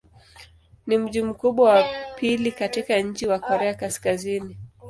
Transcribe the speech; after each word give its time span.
Ni 0.87 0.97
mji 0.97 1.21
mkubwa 1.21 1.69
wa 1.71 1.85
pili 2.15 2.51
katika 2.51 2.99
nchi 2.99 3.27
wa 3.27 3.39
Korea 3.39 3.73
Kaskazini. 3.73 4.57